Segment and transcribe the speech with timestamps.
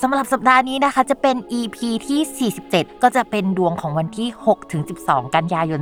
[0.00, 1.76] สำหรับสัปดาห์นี้นะคะจะเป็น EP
[2.06, 5.80] ที่ 47 ก็จะเป็นดวงของวันที่ 6 ถึง 12 กันยายน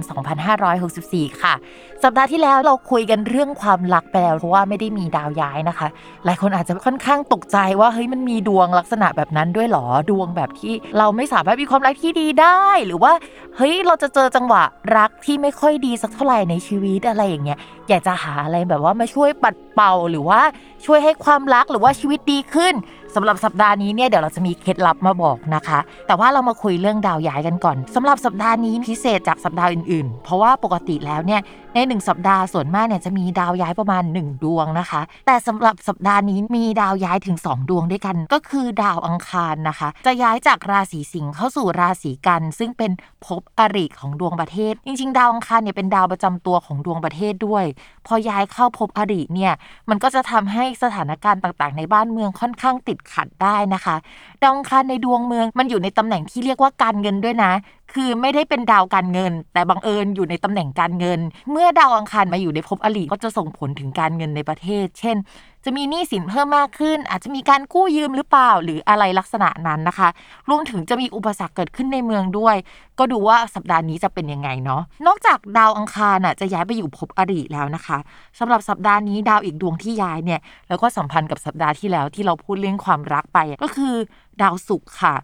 [0.70, 1.55] 2564 ค่ะ
[2.03, 5.86] สัปดาห์ที่แล้วเราคุยกันเรื่องความรักไปแล้วเพราะว่าไม่ได้มีดาวย้ายนะคะ
[6.25, 13.12] หลายคนอาจจะค่อนข้างตกใจว่าเฮ้ยมันมีดวงลักษณะแบบนั้นด้วยหรอดวงแบบที่เราไม่สามารถมีความรักที่ดีได้ หรือว่า
[13.56, 14.62] เฮ้ยเราจะเจอจังหวะ
[14.97, 20.41] รักที่ไม่ค่อยดีสักเท่าไหร่ในชีวิตอะไรอย่างเงี้ยอยากจะหาอะไรแบบว่ามาช่วยปัดเป่าหรือว่า
[20.86, 22.75] ช่วยให้ความรักหรือว่าชีวิตดีขึ้น
[23.14, 31.41] สำหรับสัปดาห์นี้เนี่ยเดี๋ยวเราจะมีเคล็ดลับมาบอกนะคะ แต่ว่าเรามาคุยเรื่องดาวย้ายกันก่อนสำหรับสัปดาห์นี้พิเศษจากสัปดาห์อื่นๆ เพราะว่าปกติแล้วเนี่ย
[31.74, 42.91] ในหนึ่งสัปดาห์ส่วนมากเนี่ยจะมีดาวย้ายประมาณ 1 ดวงนะคะ แต่สำหรับสัปดาห์นี้มีดาวย้ายถึง 2 ดวงด้วยกัน ก็คือดาวอังคารนะคะ จะย้ายจากราศีสิงห์เข้าสู่ราศีกัน ซึ่งเป็น
[43.24, 47.64] ภพอริของดวงประเทศ จริง ๆ ดาวอังคารเนี่ยเป็นดาวประจำตัวของดวงประเทศด้วย
[48.06, 49.52] พอย้ายเข้าภพอริเนี่ย
[49.91, 53.97] มันก็จะทำให้สถานการณ์ต่างๆ ในบ้านเมืองค่อนข้างติดขัดได้นะคะ
[54.42, 57.52] ดาวอังคารในดวงเมืองมันอยู่ในตำแหน่งที่เรียกว่าการเงินด้วยนะ
[57.94, 61.20] คือไม่ได้เป็นดาวการเงิน แต่บังเอิญอยู่ในตำแหน่งการเงิน
[61.50, 65.16] เมื่อดาวอังคารมาอยู่ในภพอริก็จะส่งผลถึงการเงินในประเทศ เช่น
[65.64, 70.08] จะมีหนี้สินเพิ่มมากขึ้น อาจจะมีการกู้ยืมหรือเปล่า หรืออะไรลักษณะนั้นนะคะ
[70.48, 72.56] รวมถึงจะมีอุปสรรคเกิดขึ้นในเมืองด้วย
[72.98, 77.98] ก็ดูว่าสัปดาห์นี้จะเป็นยังไงเนาะนอกจากดาวอังคารน่ะจะย้ายไปอยู่ภพอริแล้วนะคะ
[78.38, 83.94] สำหรับสัปดาห์นี้ดาวอีกดวงที่ย้ายเนี่ยแล้วก็สัมพันธ์กับสัปดาห์ที่แล้วที่เราพูดเรื่องความรักไปก็คือ
[84.42, 85.14] ดาวศุกร์ค่ะ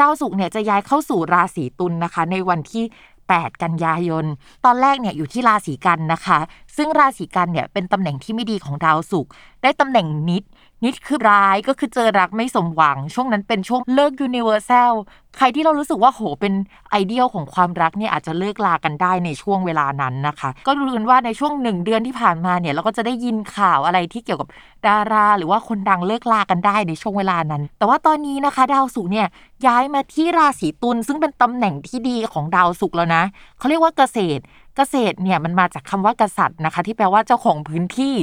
[0.00, 2.84] ดาวศุกร์เนี่ยจะย้ายเข้าสู่ราศีตุลนนะคะ ในวันที่
[3.26, 4.24] 8 กันยายน
[4.64, 6.38] ตอนแรกเนี่ยอยู่ที่ราศีกันนะคะ
[6.76, 9.30] ซึ่งราศีกันเนี่ยเป็นตำแหน่งที่ไม่ดีของดาวศุกร์
[9.62, 10.44] ได้ตำแหน่งนิด
[10.84, 14.92] นิดคือร้ายก็คือเจอรักไม่สมหวัง ช่วงนั้นเป็นช่วงเลิกยูนิเวอร์แซล
[15.36, 16.52] ใครที่เรารู้สึกว่าโหเป็น
[16.90, 24.48] ไอเดียลของความรักเนี่ยอาจจะเลิกลากันได้ในช่วงเวลานั้นนะคะ ก็รู้กันว่าในช่วงหนึ่งเดือนที่ผ่านมาเนี่ยเราก็จะได้ยินข่าวอะไรที่เกี่ยวกับ
[24.86, 29.26] ดารา หรือว่าคนดังเลิกลากันได้ในช่วงเวลานั้น แต่ว่าตอนนี้นะคะ ดาวศุกร์เนี่ย
[29.66, 33.22] ย้ายมาที่ราศีตุลซึ่งเป็นตำแหน่งที่ดีของดาวศุกร์แล้วนะ
[33.58, 34.42] เขาเรียกว่าเกษตร
[34.76, 38.14] เกษตรเนี่ยมันมาจากคำว่ากษัตริย์นะคะ ที่แปลว่าเจ้าของพื้นที่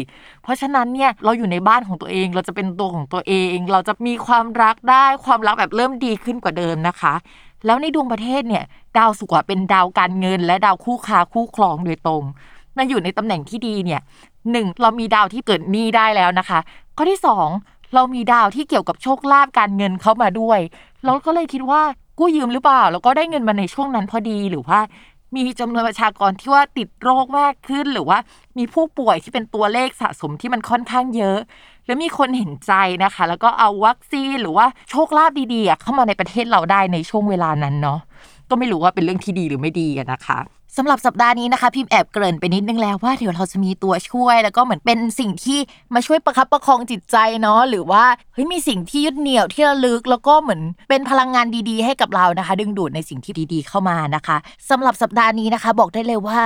[0.44, 7.03] เพราะฉะนั้นเนี่ยเราอยู่ในบ้านของตัวเอง เราจะเป็นตัวของตัวเอง เราจะมีความรักได้ความรักแบบเริ่มดีขึ้นกว่าเดิมนะคะ
[7.66, 8.64] แล้วในดวงประเทศเนี่ย
[8.98, 12.24] ดาวศุกร์เป็นดาวการเงิน และดาวคู่ค้าคู่ครองโดยตรง
[12.78, 14.02] มาอยู่ในตำแหน่งที่ดีเนี่ย
[14.52, 16.60] หนึ่งเรามีดาวที่เกิดหนี้ได้แล้วนะคะ
[16.98, 17.48] ข้อที่สอง
[17.94, 20.60] เรามีดาวที่เกี่ยวกับโชคลาภการเงินเข้ามาด้วย
[21.06, 21.82] เราก็เลยคิดว่า
[22.20, 24.80] กู้ยืมหรือเปล่า แล้วก็ได้เงินมาในช่วงนั้นพอดีหรือว่า
[25.36, 28.18] มีจำนวนประชากรที่ว่าติดโรคมากขึ้น หรือว่า
[28.58, 31.40] มีผู้ป่วยที่เป็นตัวเลขสะสมที่มันค่อนข้างเยอะ
[31.86, 32.74] แล้วมีคนเห็นใจ
[33.04, 38.00] นะคะ แล้วก็เอาวัคซีนหรือว่าโชคลาภดีๆเข้ามาในประเทศเราได้ในช่วงเวลานั้นเนาะ
[38.50, 40.40] ก็ไม่รู้ว่าเป็นเรื่องที่ดีหรือไม่ดีนะคะ
[40.78, 45.60] สำหรับสัปดาห์นี้นะคะ พิมพ์แอบเกริ่นไปนิดนึงแล้วว่าเดี๋ยวเราจะมีตัวช่วย แล้วก็เหมือนเป็นสิ่งที่
[45.94, 54.38] มาช่วยประคับประคองจิตใจเนาะหรือว่าเฮ้ยมีสิ่งที่ยึดเหนี่ยวที่ระลึก แล้วก็เหมือนเป็นพลังงานดีๆ ให้กับเรานะคะ ดึงดูดในสิ่งที่ดีๆเข้ามานะคะ
[54.70, 56.40] สำหรับสัปดาห์นี้นะคะ บอกได้เลยว่า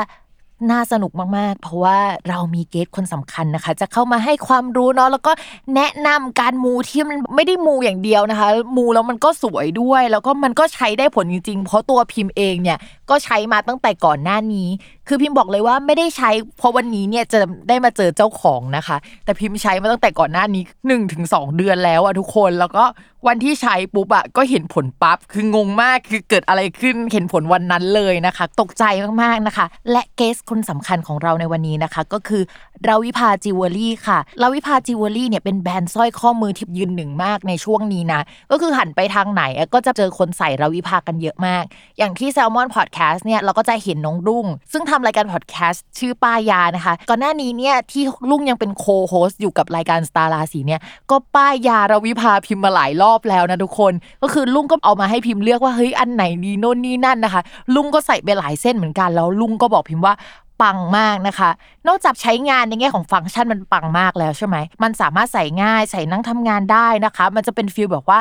[0.71, 1.97] น่าสนุกมาก ๆ เพราะว่า
[2.29, 5.31] เรามีเกสคนสำคัญนะคะ จะเข้ามาให้ความรู้เนาะแล้วก็
[5.75, 12.77] แนะนำการมูที่มันไม่ได้มูอย่างเดียวนะคะ มูแล้วมันก็สวยด้วย แล้วก็มันก็ใช้ได้ผลจริง ๆ เพราะตัวพิมพ์เองเนี่ย
[13.09, 14.67] ก็ใช้มาตั้งแต่ก่อนหน้านี้
[15.07, 17.39] คือพิมพ์บอกเลยว่าไม่ได้ใช้เพราะวันนี้เนี่ยจะ
[17.69, 22.83] ได้มาเจอเจ้าของนะคะ แต่พิมพ์ใช้มาตั้งแต่ก่อนหน้านี้1 ถึง 2 เดือนแล้วอะทุกคนแล้วก็
[23.27, 28.83] วันที่ใช้ปุ๊บอะก็เห็นผลปั๊บคืองงมากคือเกิดอะไรขึ้นเห็นผลวันนั้นเลยนะคะ ตกใจ
[29.23, 32.43] มากๆนะคะ และ guest คนสำคัญของเราในวันนี้นะคะ ก็คือ
[32.87, 38.21] ราวิภาจิวเวลรี่ค่ะราวิภาจิวเวลรี่เนี่ยเป็นแบรนด์สร้อยข้อมือที่ยืนหนึ่งมากในช่วงนี้นะ
[38.51, 39.43] ก็คือหันไปทางไหน
[39.73, 41.63] ก็จะเจอคนใส่รวิภากันเยอะมาก
[41.97, 50.81] อย่างที่ Salmon Podcast เนี่ยเราก็จะเห็นน้องรุ่ง ซึ่งทำรายการพอดแคสต์ชื่อป้ายยานะคะ ก่อนหน้านี้เนี่ยที่รุ่งยังเป็น co-host อยู่กับรายการสตาร์ราศีเนี่ย
[51.11, 57.41] ก็ป้ายาราวิภาพิมพ์มาหลายรอบอบแล้วนะทุกคน ก็คือรุ่งก็เอามาให้พิมพ์เลือกว่าเฮ้ยอันไหนดีโน่นนี่นั่นนะคะ
[57.75, 60.13] รุ่งก็ใส่ไปหลายเส้นเหมือนกันแล้วรุ่งก็บอกพิมพ์ว่า
[60.61, 61.49] ปังมากนะคะ
[61.87, 68.19] นอกจากใช้งานในแง่ของฟังก์ชันมันปังมากแล้วใช่ไหม มันสามารถใส่ง่ายใส่นั่งทำงานได้นะคะ มันจะเป็น feel แบบว่า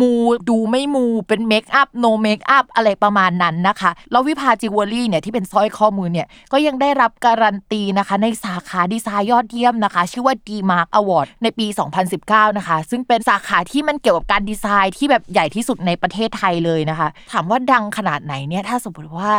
[0.00, 0.12] มู
[0.48, 11.66] ดูไม่มูเป็น makeup no makeup อะไรประมาณนั้นนะคะ แล้วรวิภาจิวเวลรี่เนี่ยที่เป็นสร้อยข้อมือเนี่ยก็ยังได้รับการันตีนะคะ ในสาขาดีไซน์ยอดเยี่ยมนะคะ ชื่อว่า DEmark Award ในปี
[12.12, 19.32] 2019 นะคะ ซึ่งเป็นสาขาที่มันเกี่ยวกับการดีไซน์ที่แบบใหญ่ที่สุดในประเทศไทยเลยนะคะ ถามว่าดังขนาดไหนเนี่ยถ้าสมมติว่า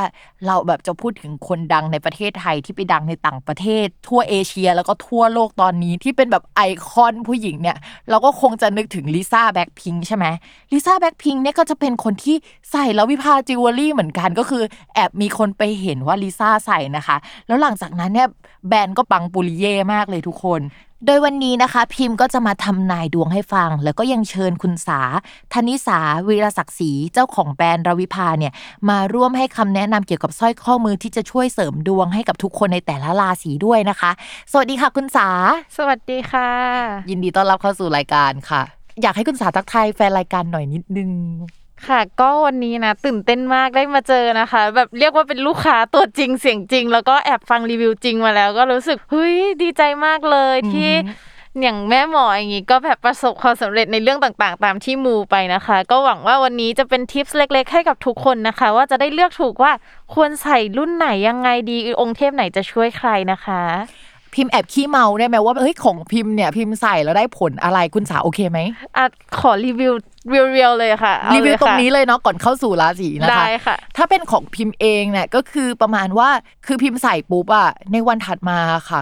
[0.46, 7.78] เราแบบจะพูดถึงคนดังในประเทศไทยที่ไปดังในต่างประเทศ ทั่วเอเชีย แล้วก็ทั่วโลกตอนนี้ที่เป็นแบบไอคอนผู้หญิงเนี่ย
[8.10, 10.26] เราก็คงจะนึกถึงลิซ่าแบ็คพิงใช่ไหม
[10.72, 12.36] ลิซ่าแบ็คพิงเนี่ยก็จะเป็นคนที่
[12.72, 14.64] ใส่แล้ววิภาจิวเวลรี่เหมือนกันก็คือ
[14.96, 17.18] แอบมีคนไปเห็นว่าลิซ่าใส่นะคะ
[17.48, 18.28] แล้วหลังจากนั้นเนี่ย
[18.68, 20.62] แบรนด์ก็ปังปุริเย่มากเลยทุกคน
[21.06, 25.02] โดยวันนี้นะคะ พิมพ์ก็จะมาทำนายดวงให้ฟัง แล้วก็ยังเชิญคุณสา
[25.54, 28.54] ธนิสาวีรศักดิ์ศรีเจ้าของแบรนด์รวิภาเนี่ย
[28.90, 34.12] มาร่วมให้คำแนะนำเกี่ยวกับสร้อยข้อมือที่จะช่วยเสริมดวงให้กับทุกคนในแต่ละราศีด้วยนะคะ
[34.52, 35.30] สวัสดีค่ะคุณสา
[35.78, 36.50] สวัสดีค่ะ
[37.10, 38.64] ยินดีต้อนรับเข้าสู่รายการค่ะ
[39.02, 41.12] อยากให้คุณสาทักทายแฟนรายการหน่อยนิดนึง
[41.88, 50.92] ค่ะ ก็วันนี้นะตื่นเต้นมากได้มาเจอนะคะ แบบเรียกว่าเป็นลูกค้าตัวจริงเสียงจริง แล้วก็แอบฟังรีวิวจริงมาแล้ว ก็รู้สึกเฮ้ยดีใจมากเลยอืมที่
[51.62, 59.72] อย่างแม่หมออย่างงี้ก็แบบประสบความสำเร็จในเรื่องต่างๆ ตามที่มูไปนะคะ ก็หวังว่าวันนี้จะเป็นทิปส์เล็ก ๆ ให้กับทุกคนนะคะ ว่าจะได้เลือกถูกว่า
[60.14, 63.62] ควรใส่รุ่นไหนยังไงดีองค์เทพไหนจะช่วยใครนะคะ
[64.38, 68.60] พิมพ์แอบขี้เมาได้ไหมว่าเฮ้ยของพิมพ์เนี่ยพิมพ์ใส่แล้วได้ผลอะไรคุณสาโอเคไหม
[68.98, 69.06] อะ
[69.40, 69.94] ขอรีวิว
[70.30, 76.30] เรียวๆเลยค่ะเอารีวิวเลยตรงค่ะนี้เลยเนาะก่อนเข้าสู่ราศีนะคะได้ค่ะ ถ้าเป็นของพิมพ์เองเนี่ยก็คือประมาณว่า
[76.66, 79.02] คือพิมพ์ใส่ปุ๊บอะในวันถัดมาค่ะ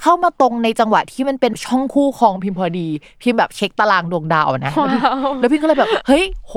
[0.00, 2.88] เข้ามาตรงในจังหวะที่มันเป็นช่องคู่ครองพิมพ์พอดี
[3.22, 4.72] พิมพ์แบบเช็คตารางดวงดาวนะ
[5.40, 6.54] แล้วพิมพ์ก็เลยแบบ เฮ้ย โห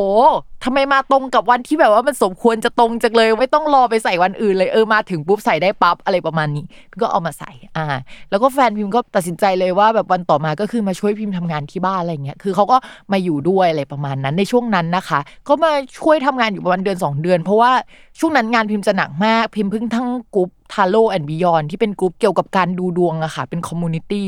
[0.64, 7.86] ทำไมมาตรงกับวันที่แบบว่ามันสมควรจะตรงจังเลย ไม่ต้องรอไปใส่วันอื่นเลยเออมาถึงปุ๊บใส่ได้ปั๊บอะไรประมาณนี้พิมพ์ก็เอามาใส่อ่า
[8.30, 12.78] แล้วก็แฟนพิมพ์ก็ตัดสินใจเลยว่าแบบวันต่อมาก็คือมาช่วยพิมพ์ทำงานที่บ้านอะไรเงี้ยคือเขาก็
[13.12, 17.72] มาอยู่ด้วยอะไรประมาณนั้นในช่วงนั้นนะคะ ก็มาช่วยทำงานอยู่ประมาณเดือนสองเดือน เพราะว่า
[18.20, 24.28] ช่วงนั้นงานพิมพ์จะหนักมากพิมพ์เพิ่งตั้งกรุ๊ป Tarot and Beyond ที่เป็นกรุ๊ปเกี่ยวกับการดูดวงอะค่ะเป็น community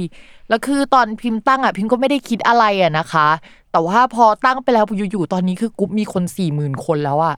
[0.54, 3.28] แล้วคือตอนพิมพ์ตั้งอะพิมพ์ก็ไม่ได้คิดอะไรอะนะคะ
[3.72, 7.36] แต่ว่าพอตั้งไปแล้วอยู่ๆตอนนี้คือกรุ๊ปมีคนสี่หมื่นคนแล้วอะ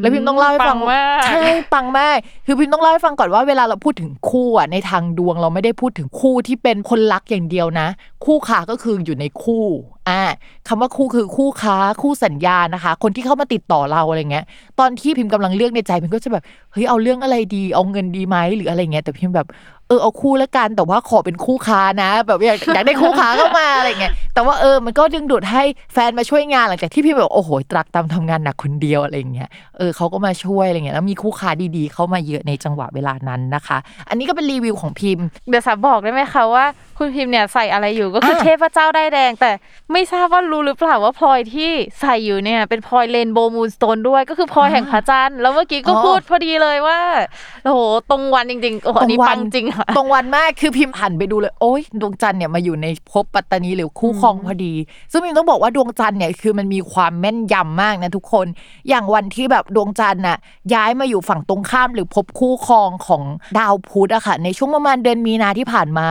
[0.00, 2.16] แล้วพิมพ์ต้องเล่าให้ฟังปังมากใช่ปังมาก
[2.46, 7.88] คือพิมพ์ต้องเล่าให้ฟังก่อนว่าเวลาเราพูดถึงคู่อะในทางดวงเราไม่ได้พูดถึงคู่ที่เป็นคนรักอย่างเดียวนะ
[8.24, 9.64] คู่ค้าก็คืออยู่ในคู่
[10.08, 10.22] อ่า
[10.68, 14.44] คำว่าคู่คือคู่ค้าคู่สัญญานะคะ คนที่เข้ามาติดต่อเราอะไรเงี้ย
[14.78, 19.46] ตอนที่พิมพ์กำลังเลือกในใจพิมพ์ก็จะแบบเฮ้ยเอาเรื่องอะไรดี เอาเงินดีไหมหรืออะไรเงี้ยแต่พิมพ์แบบ
[19.88, 33.78] เออเอาคู่ละกันแต่ว่าขอเป็นคู่ค้านะ แบบอยากอยากได้คู่ค้าเข้ามาอะไรเงี้ยแต่ว่าเออมันก็ดึงดูดให้แฟนมาช่วยงานหลังจากที่พิมพ์แบบโอ้โหตรักตามทำงานหนักคนเดียวอะไรเงี้ยเออเขาก็มาช่วยอะไรเงี้ยแล้วมีคู่ค้าดีๆ เข้ามาเยอะในจังหวะเวลานั้นนะคะ
[34.08, 36.64] อันนี้ก็เป็นรีวิวของพิมพ์เดี๋ยวสาบอกได้ไหมคะว่า
[36.98, 39.50] คุณพิมพ์เนี่ยใส่อะไรอยู่ก็คืออะเทพเจ้าได้ายแดง แต่
[39.92, 46.98] ไม่ทราบว่ารู้หรือเปล่าว่าพลอยที่ใส่อยู่เนี่ยเป็นพลอยเรนโบว์มูนสโตนด้วยก็คือพลอยแห่งพระจันทร์แล้วเมื่อกี้ก็อ๋อพูดพอดีเลยว่า
[47.64, 47.80] โอ้โห
[48.10, 54.74] ตรงวันจริงๆโอ้โหอันนี้ปังจริงค่ะตรงวันมากคือพิมพ์หันไปดูเลยโอ๊ยดวงจันทร์เนี่ยมาอยู่ในภพปัตตานีหรือคู่ครองพอดี
[55.12, 58.46] ซึ่งพิมพ์ต้องบอกว่าดวงจันทร์เนี่ยคือมันมีความแม่นยำมากนะทุกคน
[58.88, 60.38] อย่างวันที่แบบดวงจันทร์น่ะ
[60.74, 63.22] ย้ายมาอยู่ฝั่งตรงข้ามหรือภพคู่ครองของ
[63.58, 66.08] ดาวพุธอะค่ะ ในช่วงประมาณเดือนมีนาที่ผ่านมา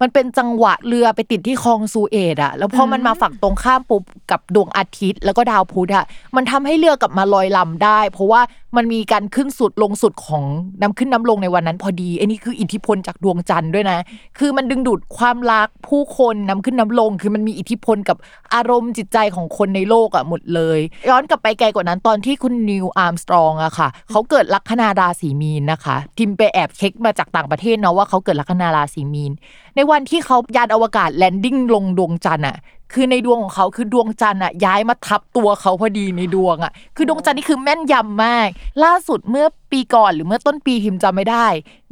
[0.00, 6.04] มันเป็นจังหวะเรือไปติดที่คลองซูเอตอะแล้วพอมันมาฝั่งตรงข้ามปุ๊บกับดวงอาทิตย์ แล้วก็ดาวพุธอะ
[6.36, 8.40] มันทำให้เรือกลับมาลอยลำได้ เพราะว่า
[8.76, 10.44] มันมีการขึ้นสุดลงสุดของ
[10.80, 13.98] น้ำขึ้นน้ำลงในวันนั้นพอดีไอ้นี่คืออิทธิพลจากดวงจันทร์ด้วยนะ
[14.38, 18.16] คือมันดึงดูดความรักผู้คนน้ำขึ้นน้ำลง คือมันมีอิทธิพลกับ
[18.54, 20.78] อารมณ์จิตใจของคนในโลกอะหมดเลย
[21.10, 29.32] ย้อนกลับไปไกลกว่านั้นตอนที่คุณนีลอาร์มสตรองอะค่ะเขาเกิดลัคนาราศีมีนนะคะ พิมพ์ไปแอบเช็คมาจากต่างประเทศเนาะว่าเขาเกิดลัคนาราศีมีน
[29.76, 32.56] ในวันที่เขายานอวกาศ landing ลงดวงจันทร์อะ
[32.92, 38.48] คือในดวงของเขาคือดวงจันทร์อะย้ายมาทับตัวเขาพอดีในดวงอะคือดวงจันทร์นี่คือแม่นยำมาก
[38.84, 41.46] ล่าสุดเมื่อปีก่อนหรือเมื่อต้นปีพิมพ์จำไม่ได้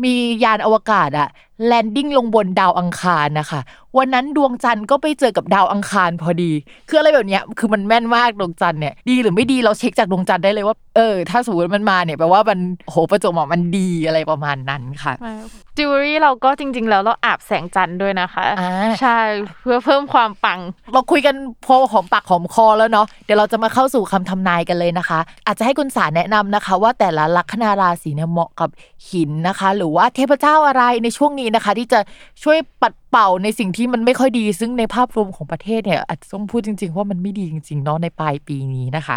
[0.05, 0.15] มี
[0.45, 1.29] ยานอวกาศอะ
[1.67, 3.61] landing ลงบนดาวอังคารนะคะ
[3.99, 6.53] วันนั้นดวงจันทร์ก็ไปเจอกับดาวอังคารพอดี
[6.89, 12.59] คืออะไรแบบเนี้ยคือมันแม่นมากดวงจันทร์เนี่ยดีหรือไม่ดีเราเช็คจากดวงจันทร์ได้เลยว่าเออถ้าสมมติมันมาเนี่ยแปลว่ามัน
[12.91, 15.15] โหประจวบเหมาะมันดีอะไรประมาณนั้นค่ะ
[15.77, 19.19] จิวเวลรี่เราก็จริง ๆ แล้วเราอาบแสงจันทร์ด้วยนะคะอ่าใช่
[19.61, 20.61] เพื่อเพิ่มความปัง
[20.93, 28.71] เราคุยกันพอหอมปากหอมคอแล้วเนาะเดี๋ยวเราจะมาเข้าสู่คำทำนายกันเลยนะคะ อาจจะให้คุณสารแนะนำนะคะ ว่าแต่ละลัคนาราศีเนี่ยเหมาะกับ
[29.09, 32.01] หินนะคะ หรือว่าเทพเจ้าอะไรในช่วงนี้นะคะ ที่จะ
[32.43, 39.17] ช่วยปัดเป่าในสิ่งที่มันไม่ค่อยดี ซึ่งในภาพรวมของประเทศเนี่ยอาจจะต้องพูดจริง ๆ ว่ามันไม่ดีจริงๆเนาะในปลายปีนี้นะคะ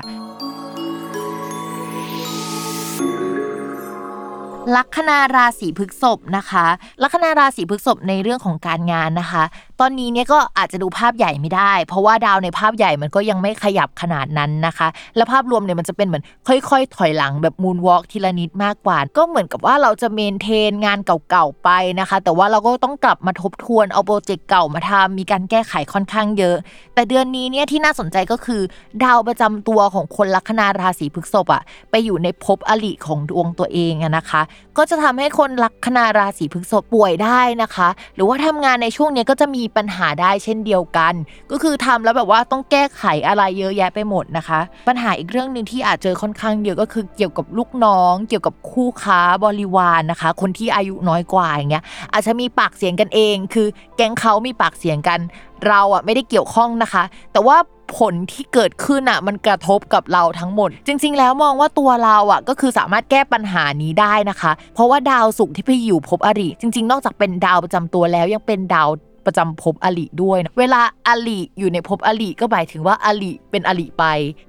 [4.76, 6.66] ลัคนาราศีพฤกษภนะคะ
[7.04, 9.44] ลัคนาราศีพฤกษภในเรื่องของการงานนะคะ
[9.84, 21.70] ตอนนี้เนี่ยก็อาจจะดูภาพใหญ่ไม่ได้ เพราะว่าดาวในภาพใหญ่มันก็ยังไม่ขยับขนาดนั้นนะคะ และภาพรวมเนี่ยมันจะเป็นเหมือนค่อยๆ ถอยหลังแบบมูนวอล์กทีละนิดมากกว่า ก็เหมือนกับว่าเราจะเมนเทนงานเก่าๆไป
[22.00, 26.56] นะคะ แต่ว่าเราก็ต้องกลับมาทบทวนเอาโปรเจกต์เก่ามาทำมีการแก้ไขค่อนข้างเยอะ
[26.94, 28.62] แต่เดือนนี้เนี่ยที่น่าสนใจก็คือ
[29.04, 31.62] ดาวประจำตัวของคนลัคนาราศีพฤษภอะ
[31.92, 34.42] ไปอยู่ในภพอลิของดวงตัวเองอะนะคะ
[34.78, 41.14] ก็จะทำให้คนลัคนาราศีพฤษภป่วยได้นะคะ หรือว่าทำงานในช่วงนี้ก็จะมีปัญหาได้เช่นเดียวกัน
[41.52, 55.20] ก็คือทำแล้วแบบว่าต้องแก้ไขอะไรเยอะแยะไปหมดนะคะ ปัญหาอีกเรื่องหนึ่งที่อาจเจอค่อนข้างเยอะก็คือเกี่ยวกับลูกน้อง เกี่ยวกับคู่ค้าบริวารนะคะ คนที่อายุน้อยกว่าอย่างเงี้ยอาจจะมีปากเสียงกันเอง คือแก๊งเขามีปากเสียงกัน
[55.68, 57.58] เราอะไม่ได้เกี่ยวข้องนะคะ แต่ว่า
[57.98, 68.90] ผลที่เกิดขึ้นอะมันกระทบกับเราทั้งหมด จริง ๆ แล้วมองว่าตัวเราอะก็คือสามารถแก้ปัญหานี้ได้นะคะ เพราะว่าดาวศุกร์ที่ไปอยู่ภพอริจริง ๆ นอกจากเป็นดาวประจำตัวแล้วยังเป็นดาว
[69.26, 74.06] ประจำภพอลิด้วยนะเวลาอลิอยู่ในภพอลิก็หมายถึงว่าอลิเป็นอลิไป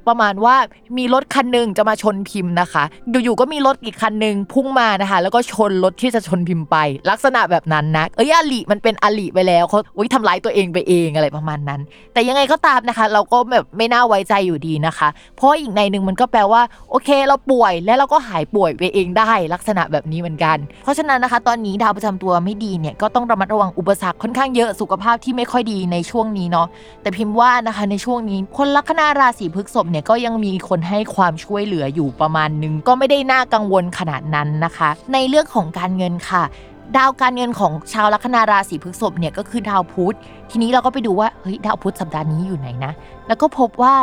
[0.08, 0.54] ประมาณว่า
[0.98, 2.84] มีรถคันหนึ่งจะมาชนพิมพ์นะคะ
[3.24, 6.76] อยู่ๆก็มีรถอีกคันหนึ่งพุ่งมานะคะ แล้วก็ชนรถที่จะชนพิมพ์ไป
[7.10, 11.80] ลักษณะแบบนั้นนะเอ้ยอลิมันเป็นอลิไปแล้วเขาอุ้ยทำร้ายตัวเองไปเองอะไรประมาณนั้น
[12.12, 26.68] แต่ยังไงก็ตามนะคะ เราก็แบบไม่น่าไว้ใจอยู่ดีนะคะ เพราะอีกในหนึ่งมันก็แปลว่าโอเคเราป่วยและเราก็หายป่วยไปเองได้ลักษณะแบบนี้เหมือนกัน เพราะฉะนั้นนะคะ ตอนนี้ดาวประจำตัวไม่ดีเนี่ยก็ต้องระมัดระวังอุปสรรคค่อนข้างเยอะสุขภาพที่ไม่ค่อยดีในช่วงนี้เนาะ
[27.02, 36.44] แต่พิมพ์ว่านะคะในช่วงนี้ คนลัคนาราศีพฤษภเนี่ยก็ยังมีคนให้ความช่วยเหลืออยู่ประมาณนึงก็ไม่ได้น่ากังวลขนาดนั้นนะคะ ในเรื่องของการเงินค่ะ
[36.96, 40.16] ดาวการเงินของชาวลัคนาราศีพฤษภเนี่ยก็คือดาวพุธ
[40.50, 42.92] ทีนี้เราก็ไปดูว่าเฮ้ยดาวพุธสัปดาห์นี้อยู่ไหนนะ
[43.28, 43.94] แล้วก็พบว่า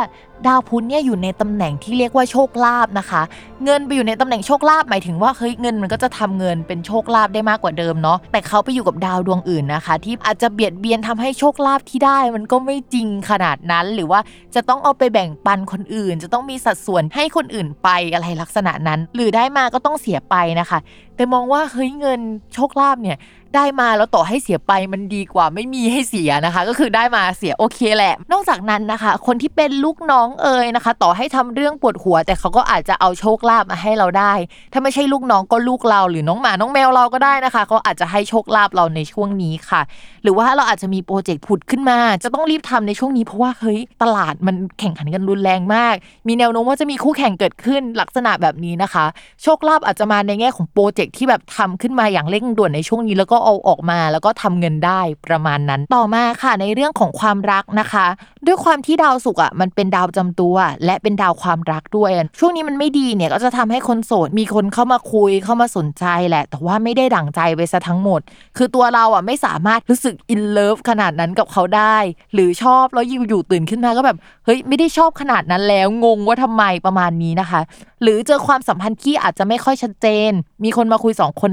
[0.46, 3.22] ดาวพุธเนี่ยอยู่ในตำแหน่งที่เรียกว่าโชคลาภนะคะ
[3.64, 14.20] เงินไปอยู่ในตำแหน่งโชคลาภหมายถึงว่าเฮ้ยเงินมันก็จะทำเงินเป็นโชคลาภได้มากกว่าเดิมเนาะแต่เขาไปอยู่กับดาวดวงอื่นนะคะ ที่อาจจะเบียดเบียนทำให้โชคลาภที่ได้มันก็ไม่จริงขนาดนั้น หรือว่า
[14.54, 20.78] จะต้องเอาไปแบ่งปันคนอื่น จะต้องมีสัดส่วนให้คนอื่นไปอะไรลักษณะนั้น หรือได้มาก็ต้องเสียไปนะคะ
[21.20, 22.20] แต่มองว่าเฮ้ยเงิน
[22.54, 23.18] โชคลาภเนี่ย
[23.56, 34.32] ได้มาแล้วต่อให้เสียไปมันดีกว่าไม่มีให้เสียนะคะ ก็คือได้มาเสียโอเคแหละ นอกจากนั้นนะคะ คนที่เป็นลูกน้องเอ่ยนะคะ ต่อให้ทำเรื่องปวดหัว แต่เขาก็อาจจะเอาโชคลาภมาให้เราได้
[34.72, 39.80] ถ้าไม่ใช่ลูกน้องก็ลูกเราหรือน้องหมาน้องแมวเราก็ได้นะคะเขาอาจจะให้โชคลาภเราในช่วงนี้ค่ะ
[40.22, 45.94] หรือว่าเราอาจจะมีโปรเจกต์ผุดขึ้นมา จะต้องรีบทำในช่วงนี้เพราะว่าเฮ้ยตลาดมันแข่งขันกันรุนแรงมาก
[46.28, 49.04] มีแนวโน้มว่าจะมีคู่แข่งเกิดขึ้นลักษณะแบบนี้นะคะ
[49.42, 58.06] โชคลาภอาจจะมาในแง่ของโปรเจกต์ที่แบบทำขึ้นมาอย่างเร่งด่วนในช่วงนี้แล้วก็เอาออกมาแล้วก็ทำเงินได้ประมาณนั้น ต่อมาค่ะในเรื่องของความรักนะคะ
[58.46, 68.20] ด้วยความที่ดาวศุกร์อะมันเป็นดาวประจำตัว และเป็นดาวความรักด้วย ช่วงนี้มันไม่ดีเนี่ยก็จะทำให้คนโสดมีคนเข้ามาคุยเข้ามาสนใจแหละ แต่ว่าไม่ได้ดั่งใจไปซะทั้งหมด
[68.56, 71.96] คือตัวเราอะไม่สามารถรู้สึกอินเลิฟขนาดนั้นกับเขาได้
[72.34, 77.60] หรือชอบแล้วอยู่ๆตื่นขึ้นมาก็แบบเฮ้ยไม่ได้ชอบขนาดนั้นแล้วงงว่าทำไมประมาณนี้นะคะ
[78.02, 80.30] หรือเจอความสัมพันธ์ที่อาจจะไม่ค่อยชัดเจน
[80.64, 81.52] มีคนมาคุยสองคน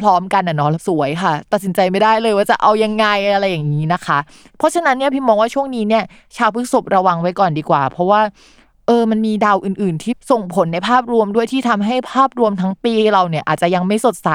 [0.00, 4.18] พร้อม ๆ กันอะเนาะสวยค่ะ ตัดสินใจไม่ได้เลยว่าจะเอายังไงอะไรอย่างนี้นะคะ
[4.58, 6.04] เพราะฉะนั้นเนี่ยพี่มองว่าช่วงนี้เนี่ย
[6.36, 8.20] ชาวพฤษภระวังไว้ก่อนดีกว่า เพราะว่า
[8.88, 14.30] เออ มันมีดาวอื่น ๆ ที่ส่งผลในภาพรวมด้วยที่ทำให้ภาพรวมทั้งปีเราเนี่ยอาจจะยังไม่สดใส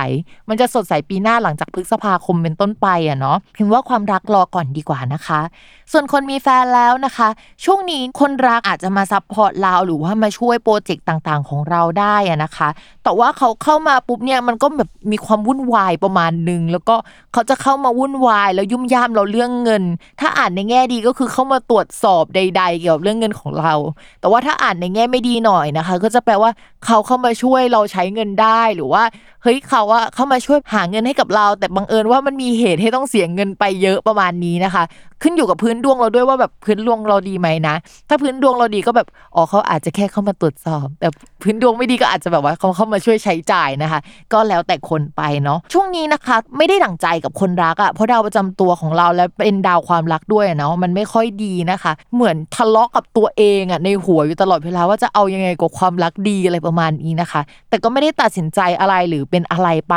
[0.49, 5.41] มันจะสดใสปีหน้าหลังจากพฤษภาคมเป็นต้นไปอะเนาะพิมพ์ว่าความรักรอก่อนดีกว่านะคะ
[5.91, 7.29] ส่วนคนมีแฟนแล้วนะคะ
[7.65, 12.69] ช่วงนี้คนรักอาจจะมา support เราหรือว่ามาช่วย project ต่างๆ ของเราได้อะนะคะ
[13.03, 16.95] แต่ว่าเขาเข้ามาปุ๊บเนี่ยมันก็แบบมีความวุ่นวายประมาณหนึ่งแล้วก็
[17.33, 19.83] เขาจะเข้ามาวุ่นวาย แล้วยุ่มย่ามเราเรื่องเงิน
[20.19, 23.73] ถ้าอ่านในแง่ดีก็คือเข้ามาตรวจสอบใด ๆ เกี่ยวกับเรื่องเงินของเรา
[24.19, 26.51] แต่ว่าถ้าอ่านในแง่ไม่ดีหน่อยนะคะ ก็จะแปลว่า
[26.85, 29.03] เขาเข้ามาช่วยเราใช้เงินได้หรือว่า
[29.43, 34.83] เฮ้ยเขาว่าเข้ามาช่วยหาเงินให้กับเรา แต่บังเอิญว่ามันมีเหตุให้ต้องเสียเงินไปเยอะประมาณนี้นะคะ
[35.23, 37.75] ขึ้นอยู่กับพื้นดวงเราด้วยว่าแบบพื้นดวงเราดีไหมนะ
[38.09, 41.07] ถ้าพื้นดวงเราดีก็แบบอ๋อเขาอาจจะแค่เข้ามาตรวจสอบ แต่
[41.43, 43.99] พื้นดวงไม่ดีก็อาจจะแบบว่าเขาเข้ามาช่วยใช้จ่ายนะคะ
[44.33, 59.95] ก็แล้วแต่คนไปเนาะช่วงนี้นะคะ ไม่ได้ดั่งใจกับคนรักอะ่ะเพราะดาวประจำตัวของเราและเป็นดาวความรักด้วยเนาะมันไม่ค่อยดีนะคะ เหมือนทะเลาะกับตัวเองอะ่ะในหัวอยู่ตลอดเวลาว่าจะเอายังไงกับความรักดีอะไรประมาณนี้นะคะ แต่ก็ไม่ได้ตัดสินใจอะไรหรือเป็นอะไรไป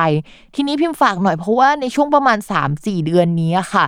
[0.55, 2.38] ทีนี้พิมพ์ฝากหน่อยเพราะว่าในช่วงประมาณ
[2.73, 3.85] 3-4 เดือนนี้ค่ะ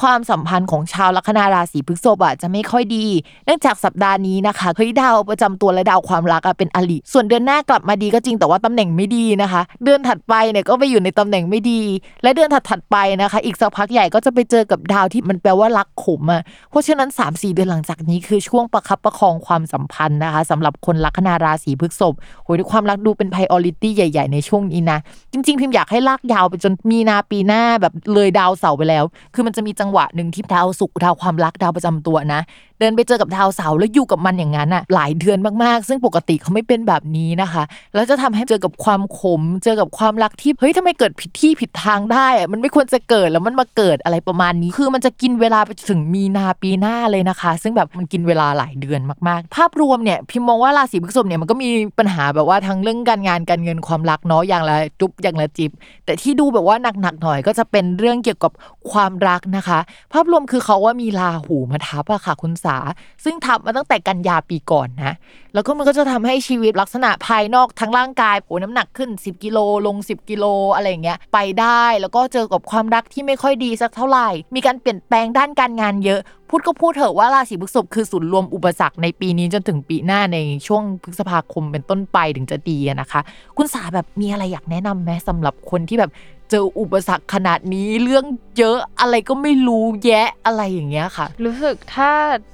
[0.00, 3.06] ความสัมพันธ์ของชาวลัคนาราศีพฤษภอะจะไม่ค่อยดี
[3.44, 11.80] เนื่องจากสัปดาห์นี้นะคะเฮ้ยดาวประจำตัวและดาวความรักอะเป็นอลิส่วนเดือนหน้ากลับมาดีก็จริงแต่ว่าตำแหน่งไม่ดีนะคะ เดือนถัดไปเนี่ยก็ไปอยู่ในตำแหน่งไม่ดี
[12.22, 22.14] และเดือนถัดๆไปนะคะ อีกสักพักใหญ่ก็จะไปเจอกับดาวที่มันแปลว่ารักขมอะเพราะฉะนั้น 3-4 เดือนหลังจากนี้คือช่วงประคับประคองความสัมพันธ์นะคะสำหรับคนลัคนาราศีพฤษภ
[22.44, 24.98] โหยความรักดูเป็น priority ใหญ่ ๆ ในช่วงนี้นะ
[25.32, 32.40] จริง ๆ พิมพ์อยากให้ลากยาวไปจนมีนาปีหน้าแบบเลยดาวเสาร์ไปแล้ว คือมันจะมีจังังหวะหนึ่งที่ดาวศุกดาวความรักดาวประจำตัวนะ
[32.80, 37.62] เดินไปเจอกับดาวเสาร์แล้วอยู่กับมันอย่างนั้นอะหลายเดือนมากๆ ซึ่งปกติเขาไม่เป็นแบบนี้นะคะ
[37.94, 51.68] แล้วจะทำให้เจอกับความขม เจอกับความรักที่เฮ้ยทำไมเกิดผิดที่ผิดทางได้อะมันไม่ควรจะเกิดแล้วมันมาเกิดอะไรประมาณนี้ คือมันจะกินเวลาไปถึงมีนาปีหน้าเลยนะคะ ซึ่งแบบมันกินเวลาหลายเดือนมากๆ ภาพรวมเนี่ยพิมมองว่าราศีพฤษภเนี่ยมันก็มี
[51.98, 55.70] ปัญหาแบบว่าทั้งเรื่องการงานการเงินความรักเนาะอย่างละจุ๊บอย่างละจิบ
[56.04, 58.52] แต่ที่ดูแบบว่าหนักๆหน่อยก็จะเป็นเรื่องเกี่ยวกับ
[58.90, 59.78] ความรักนะคะ
[60.12, 62.78] ภาพรวมคือเขาว่ามีราหูมาทับอะค่ะคุณสา
[63.24, 65.14] ซึ่งทำมาตั้งแต่กันยาปีก่อนนะ
[65.54, 70.44] แล้วก็มันก็จะทำให้ชีวิตลักษณะภายนอกทั้งร่างกายโอ้น้ำหนักขึ้น 10 กิโลลง 10 กิโล
[70.74, 83.20] อะไรเงี้ยไปได้แล้วก็เจอกับความรักที่ไม่ค่อยดีสักเท่าไหร่ มีการเปลี่ยนแปลงด้านการงานเยอะ พูดก็พูดเถอะว่าราศีพฤษภคือศูนย์รวมอุปสรรคในปีนี้จนถึงปีหน้าในช่วงพฤษภาคมเป็นต้นไปถึงจะดีนะคะ
[83.56, 86.12] คุณสาแบบมีอะไรอยากแนะนำไหมสำหรับคนที่แบบ
[86.50, 88.24] เจออุปสรรคขนาดนี้เรื่อง
[88.58, 92.10] เยอะอะไรก็ไม่รู้แยะอะไรอย่างเงี้ยค่ะ รู้สึกถ้า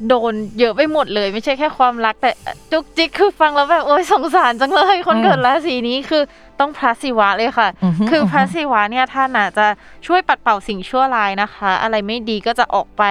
[0.08, 2.30] โดนเยอะไปหมดเลย ไม่ใช่แค่ความรักแต่
[2.72, 6.22] จุกจิกคือฟังแล้วแบบโอ้ยสงสารจังเลย คนเกิดราศีนี้คือ
[6.60, 9.66] ต้องพระศิวะเลยค่ะอือฮึคือพระอือฮึศิวะเนี่ยท่านอาจจะ
[10.06, 13.02] ช่วยปัดเป่าสิ่งชั่วร้ายนะคะ อะไรไม่ดีก็จะออกไป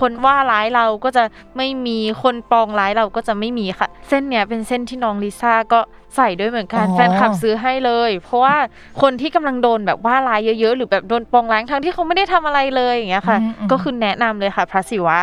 [0.00, 1.24] คนว่าร้ายเราก็จะ
[1.56, 5.80] ไม่มีคนปองร้ายเราก็จะไม่มีค่ะ เส้นเนี้ยเป็นเส้นที่น้องลิซ่าก็
[6.16, 8.56] ใส่ด้วยเหมือนกันอ๋อแฟนคลับซื้อให้เลย เพราะว่า
[9.02, 15.18] คนที่กำลังโดนแบบว่าร้ายเยอะๆ หรือแบบโดนปองร้ายทั้งที่เขาไม่ได้ทำอะไรเลยอย่างเงี้ยค่ะอืมอืมก็คือแนะนำเลยค่ะพระศิวะ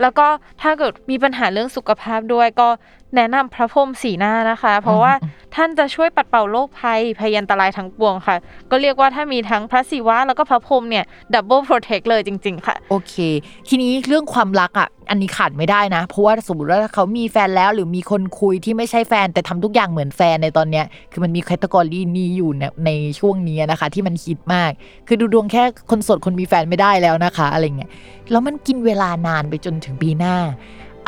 [0.00, 0.26] แล้วก็
[0.62, 2.68] ถ้าเกิดมีปัญหาเรื่องสุขภาพด้วยก็
[3.16, 5.12] แนะนำพระพรหมสี่หน้านะคะ เพราะว่า
[5.54, 8.36] ท่านจะช่วยปัดเป่าโรคภัยพยันตรายทั้งปวงค่ะ
[8.70, 13.14] ก็เรียกว่าถ้ามีทั้งพระศิวะแล้วก็พระพรหมเนี่ย double protect เลยจริง ๆ ค่ะ โอเค
[13.68, 24.70] ทีนี้เรื่องความรักอะอันนี้ขาดไม่ได้นะ เพราะว่าสมมติว่าถ้าเขามีแฟนแล้วหรือมีคนคุยที่ไม่ใช่แฟนแต่ทำทุกอย่างเหมือนแฟนในตอนเนี้ยคือมันมี category นี้อยู่ในในช่วงนี้นะคะ ที่มันฮิตมาก
[25.08, 27.90] คือดูดวงแค่คนโสดคนมีแฟนไม่ได้แล้วนะคะ อะไรเงี้ย
[28.30, 30.36] แล้วมันกินเวลานานไปจนถึงปีหน้า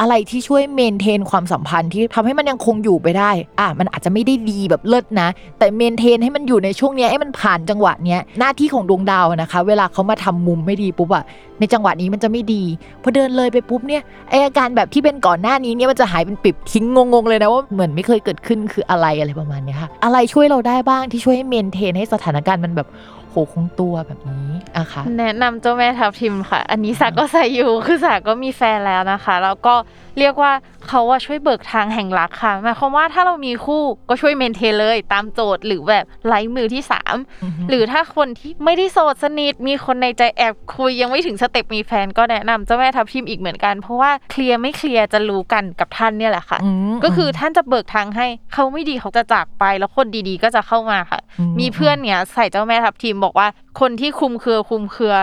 [0.01, 3.31] อะไรที่ช่วย maintain ความสัมพันธ์ที่ทำให้มันยังคงอยู่ไปได้
[3.61, 5.29] อะมันอาจจะไม่ได้ดีแบบเลิศนะ
[5.59, 11.25] แต่ maintain ให้มันอยู่ในช่วงนี้ให้มันผ่านจังหวะเนี้ยหน้าที่ของดวงดาวนะคะ เวลาเขามาทำมุมไม่ดีปุ๊บอะ
[11.61, 12.63] ในจังหวะนี้มันจะไม่ดี
[13.03, 22.89] พอเดินเลยไปปุ๊บเนี่ยไออาการแบบที่เป็นก่อนหน้านี้เนี่ยมันจะหายเป็นปลิดทิ้งงงๆเลยนะว่าเหมือนไม่เคยเกิดขึ้นคืออะไรอะไรประมาณเนี้ยค่ะอะไรช่วยเราได้บ้างที่ช่วยให้ maintain ให้สถานการณ์มันแบบ
[23.31, 29.75] โหคงตัวแบบนี้อะค่ะแนะนำเจ้าแม่ทับทิมค่ะ อันนี้สาก็ใส่อยู่คือสาก็มีแฟนแล้วนะคะ แล้วก็
[30.19, 30.53] เรียกว่า
[30.89, 36.83] เขาว่าช่วยเบิกทางแห่งรักค่ะหมายความว่าถ้าเรามีคู่ก็ช่วย maintain เลย ตามโจทย์หรือแบบไล่มือที่
[37.25, 46.59] 3 หรือถ้าคนที่ไม่ได้โสดสนิทมีคนในใจแอบคุยยังไม่ถึง step มีแฟนก็แนะนำเจ้าแม่ทับทิมอีกเหมือนกัน เพราะว่า clear ไม่ clear จะรู้กันกับท่านเนี่ยแหละค่ะ
[46.91, 53.49] มก็คือท่านจะเบิกทางให้เขาไม่ดีเขาจะจากไปแล้วคนดีๆ ก็จะเข้ามาค่ะอืมมีเพื่อนเนี่ยใส่เจ้าแม่ทับทิมบอกว่า
[53.81, 55.15] คนที่คุมเครือคุมเครือ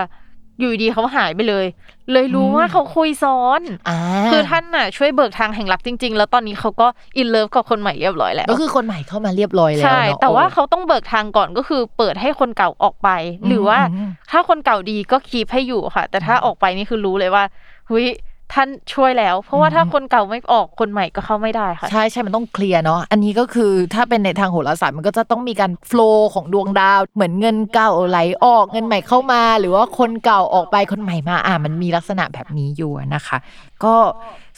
[0.62, 1.66] อยู่ดีเขาหายไปเลย
[2.12, 3.98] เลยรู้ว่าเขาคุยซ้อนอ่า
[4.32, 13.08] คือท่านน่ะช่วยเบิกทางแห่งรักจริง ๆ แล้วตอนนี้เขาก็อินเลิฟกับคนใหม่เรียบร้อยแล้ว ก็คือคนใหม่เข้ามาเรียบร้อยแล้วใช่เนาะแต่ว่าโอ้เขาต้องเบิกทางก่อนก็คือ เปิดให้คนเก่าออกไป
[13.46, 17.44] หรือว่าอืมถ้าคนเก่าดีก็คีบให้อยู่ค่ะ แต่ถ้าออกไปนี่คือรู้เลยว่า
[17.88, 18.06] เฮ้ย
[18.54, 33.36] ท่านช่วยแล้ว เพราะว่าอืมถ้าคนเก่าไม่ออกคนใหม่ก็เข้าไม่ได้ค่ะ ใช่ใช่มันต้องเคลียร์เนาะอันนี้ก็คือถ้าเป็นในทางโหราศาสตร์มันก็จะต้องมีการโฟล์ของดวงดาว เหมือนเงินเก่าไหลออกเงินใหม่เข้ามา หรือว่าคนเก่าออกไปคนใหม่มาอะมันมีลักษณะแบบนี้อยู่นะคะ
[33.84, 33.94] ก็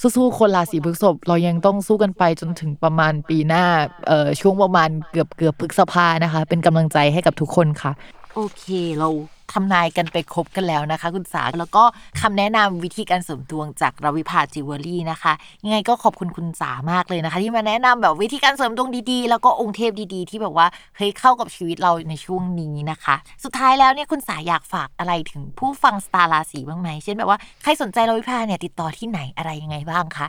[0.01, 3.65] สู้ๆคนราศีพฤษภเรายังต้องสู้กันไปจนถึงประมาณปีหน้า
[4.07, 7.93] เอ่อช่วงประมาณเกือบเกือบพฤษภานะคะ เป็นกำลังใจให้กับทุกคนค่ะ
[8.35, 8.65] โอเค
[8.99, 9.09] เรา
[9.53, 11.85] ทำนายกันไปครบกันแล้วนะคะ คุณสาแล้วก็
[12.21, 15.33] คำแนะนำวิธีการเสริมดวงจาก Ravipa Jewelry นะคะ
[15.65, 20.67] ยังไงก็ขอบคุณคุณสามากเลยนะคะ ที่มาแนะนำแบบวิธีการเสริมดวงดีๆ แล้วก็องค์เทพดีๆ ที่แบบว่า
[20.97, 30.29] เฮ้ยเข้ากับชีวิตเราในช่วงนี้นะคะ สุดท้ายแล้วเนี่ยคุณสาอยากฝากอะไรถึงผู้ฟังสตาร์ราศีบ้างไหมเช่นแบบว่าใครสนใจ Ravipa เนี่ยติดต่อที่ไหนอะไรยังไงบ้างคะ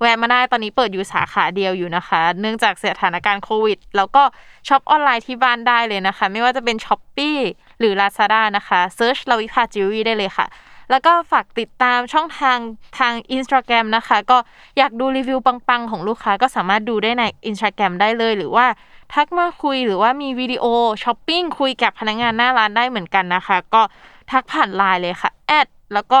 [0.00, 4.22] แวะมาได้ตอนนี้เปิดอยู่สาขาเดียวอยู่นะคะ เนื่องจากสถานการณ์โควิด แล้วก็
[4.68, 7.36] shop online ที่บ้านได้เลยนะคะ ไม่ว่าจะเป็น Shopee
[7.78, 10.46] หรือ Lazada นะคะ search Ravipa Jewelry ได้เลยค่ะ
[10.90, 12.58] แล้วก็ฝากติดตามช่องทาง
[12.98, 14.38] ทาง Instagram นะคะ ก็
[14.78, 18.66] อยากดูรีวิวปังๆ ของลูกค้าก็สามารถดูได้ใน Instagram ได้เลย หรือว่า
[19.14, 23.82] ทักมาคุยหรือว่ามี video shopping คุยกับพนักงานหน้าร้านได้เหมือนกันนะคะ ก็
[24.30, 26.20] ทักผ่านไลน์เลยค่ะ add แล้วก็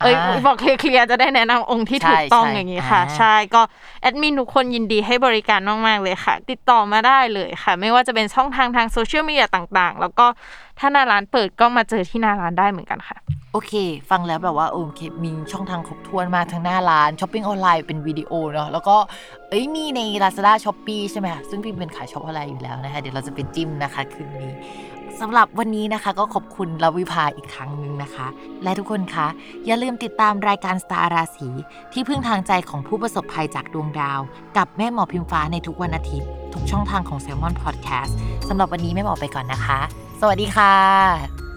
[0.00, 3.62] เอ้ยอ่าบอกเคลียร์ๆจะได้แนะนำองค์ที่ถูกต้องใช่อย่างนี้ค่ะอ่าใช่ก็
[4.02, 10.26] แอดมินทุกคนยินดีให้บริการมากๆเลยค่ะ ติดต่อมาได้เลยค่ะ ไม่ว่าจะเป็นช่องทางทางโซเชียลมีเดียต่างๆ แล้วก็
[10.78, 13.18] ถ้าหน้าร้านเปิดก็มาเจอที่หน้าร้านได้เหมือนกันค่ะ
[13.52, 13.72] โอเค
[14.10, 18.96] ฟังแล้วแบบว่าโอเคมีช่องทางครบถ้วนมากทั้งหน้าร้าน shopping online เป็นวิดีโอเนาะแล้วก็
[19.48, 24.52] เอ้ยมีใน Lazada s h o p e e ใช่ไหมคะซึ่งพิมเป็นสายช็อปออนไลน์อยู่แล้วนะคะ เดี๋ยวเราจะไปจิ้มนะคะคืนนี้
[25.20, 28.26] สำหรับวันนี้นะคะก็ขอบคุณ Ravipa อีกครั้งหนึ่งนะคะ
[28.62, 29.26] และทุกคนคะ
[29.66, 31.48] อย่าลืมติดตามรายการสตาร์ราศี
[31.92, 34.20] ที่พึ่งทางใจของผู้ประสบภัยจากดวงดาว
[34.56, 38.12] กับแม่หมอพิมฟ้าในทุกวันอาทิตย์ ทุกช่องทางของ Salmon Podcast
[38.48, 39.78] สำหรับวันนี้แม่หมอไปก่อนนะคะ
[40.20, 41.49] สวัสดีค่ะ